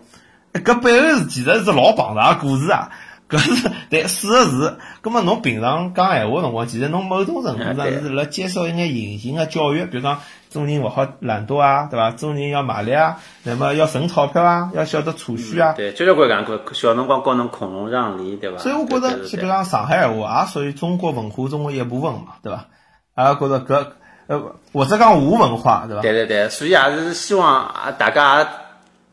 [0.52, 2.90] 哎搿背后是其实是老庞大个故事啊。
[3.26, 12.10] 搿是对四个字，葛末侬平常讲闲话辰光，其实侬某种程度上是辣接受一眼隐形个教育，比如讲做人勿好懒惰啊，对伐？
[12.10, 15.72] 做人要卖力啊，那么要存钞票啊，要晓得储蓄啊。
[15.72, 18.58] 对，交交关讲过，小辰光教侬孔融让梨，对伐？
[18.58, 22.66] 所以我觉着，对对对就比如讲上海闲话，也属于中国文化中的一部分嘛，对伐？
[23.14, 23.86] 阿拉觉着搿
[24.26, 26.02] 呃，或者讲无文化，对伐？
[26.02, 28.48] 对对对，所以也是希望啊，大家也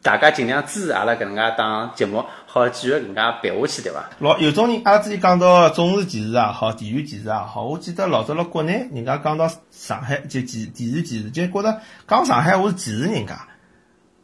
[0.02, 4.10] 大家尽量支持阿拉搿能介档节目，好继续搿能介办下去，对伐？
[4.20, 13.48] 老有种人，阿拉之前讲到中视纪实也好，地域纪实也好，我记得老早辣国内，人家讲到上海就地地域纪实，就觉着讲上海话是歧视人家。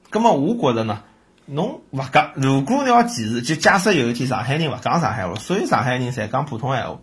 [0.10, 1.04] 葛么我觉着呢，
[1.45, 6.97] 侬勿讲，如果你要歧视，就假设有一天上海人勿讲上海话，所有上海人侪讲普通闲话，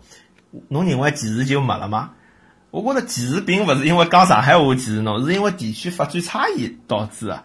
[0.69, 2.09] 侬认为歧视就没了吗？
[2.81, 7.43] 我觉着歧视并勿是因为讲上海话歧视侬，是因为地区发展差异导致的，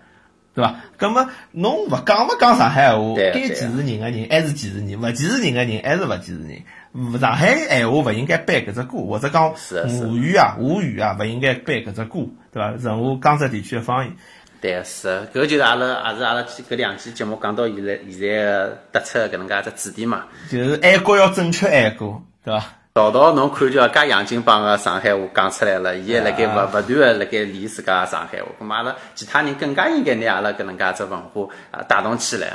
[0.55, 0.75] 对伐？
[0.97, 7.21] 葛么侬勿讲勿讲上海话，该歧视人个人还是歧视人，勿歧视人个人还是勿歧视人。
[7.21, 12.71] 上海闲话勿应该背搿只歌，或者讲是的是的吴语啊、吴语啊，勿应该背搿只歌，对伐？
[12.73, 14.13] 任何江浙地区的方言。
[14.61, 20.25] 对，是的，搿就是阿拉也是阿拉搿两期节目讲到现在现在个突出的搿能介只主题嘛。
[20.51, 22.65] 就是爱国要正确爱国，对伐？
[22.93, 32.49] 道道侬看叫介洋泾浜个上海话讲出来了，伊还辣盖勿啊勿断个辣盖练自家个上海话，咁嘛阿拉其他人更加应该拿阿拉搿能介只文化啊带动起来。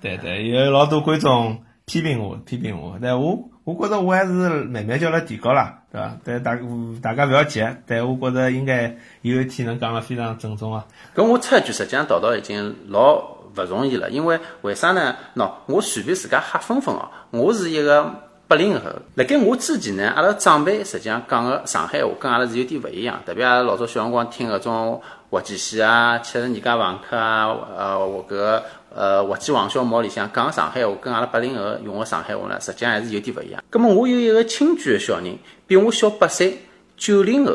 [0.00, 6.18] 对对，有老多观众批评我，批评我，但我我觉着我还是慢慢叫辣提高啦，对伐？
[6.24, 6.58] 但大
[7.00, 10.84] 大家勿要急，但我觉着应该有一天能讲了非常正宗啊。
[11.14, 15.14] 搿我插一句，实际上道道已经老勿容易了，因为为啥呢？
[15.36, 18.82] 喏，我随便自家瞎分分哦，我是一个八零后，
[19.16, 28.62] 辣盖我之前呢，阿拉长辈实际上讲个上海话跟阿拉是有点勿一样，特别阿拉老早小辰光听搿种滑稽戏啊、七十二家房客啊，呃，我搿个
[28.94, 33.60] 呃滑稽王小毛里向讲上海话，跟阿拉八零后用个上海话呢，实际上还是有点勿一样。
[33.68, 36.56] 葛么我有一个亲眷个小人，比我小八岁，
[36.96, 37.52] 九零后，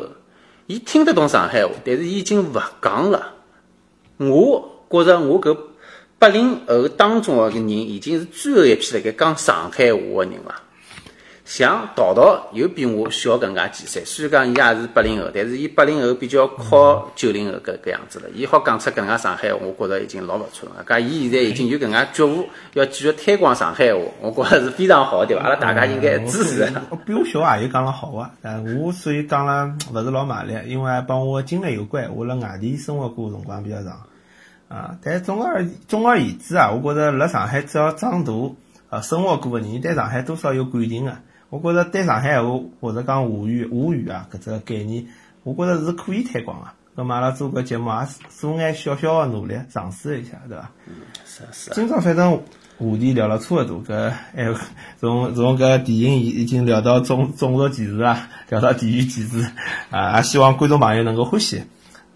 [0.68, 3.36] 伊听得懂上海话，但是伊已经勿讲了。
[4.18, 5.58] 我觉着我搿
[6.20, 10.54] 八零后当中个人已经是最后一批辣盖讲上海话个人了。
[11.52, 18.30] 像道道又比我小搿能介几岁，虽然讲伊也是八零后，但是伊八零后比较靠九零后搿搿样子了。
[18.34, 20.86] 伊好讲出搿能介上海话，我觉着已经老勿错了。
[20.88, 25.44] 搿伊现在已经有搿能介觉悟，要继续推广上海话，我觉着是非常好，对伐？
[25.44, 26.72] 阿拉大家应该支持。
[27.06, 34.02] 比我小也有讲了好话，但我所以讲了勿是老卖力，因为帮我经历有关，我辣外地生活过的辰光比较长。
[34.70, 38.32] 啊，但总而总而言之啊，我觉着辣上海只要长大，
[38.90, 41.12] 呃，生活过个人对上海多少有感情个。
[41.52, 45.06] 我觉着对上海话或者讲华语、华语啊搿只概念，
[45.44, 46.68] 我觉着是可以推广个。
[46.96, 50.72] 那么阿拉做搿节目也做眼小小个努力，尝试一下，对伐？
[51.26, 51.72] 是是。
[51.72, 52.32] 今朝反正
[52.78, 54.48] 话题聊了差勿多，搿哎，
[54.98, 59.46] 从从搿电影已已经聊到种种族歧视啊，聊到地域歧视
[59.90, 61.62] 啊，也希望观众朋友能够欢喜。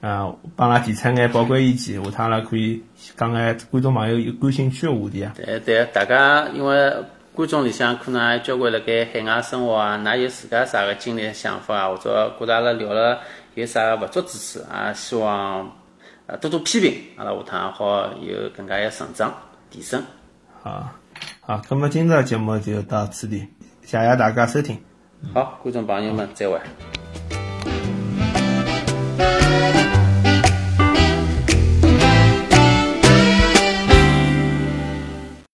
[0.02, 2.82] 啊，帮阿拉提出眼宝贵意见，下趟阿拉可以
[3.18, 5.34] 讲眼观众朋友有感兴趣个话题啊。
[5.36, 6.94] 对对，大家因为
[7.36, 13.20] 观众里向可能也交关辣盖海外生活啊㑚有自家啥个经历想法啊或者觉着阿拉聊了
[13.56, 15.70] 有啥个勿足之处也希望
[16.40, 19.36] 多多批评阿拉下趟也好有更加一个成长
[19.70, 20.02] 提升。
[20.64, 20.90] 好
[21.42, 23.46] 好那么今朝节目就到此地
[23.84, 24.82] 谢谢大家收听。
[25.34, 26.58] 好观众朋友们再会。